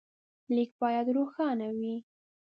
لیک 0.55 0.71
باید 0.81 1.07
روښانه 1.17 1.67
وي. 1.77 1.95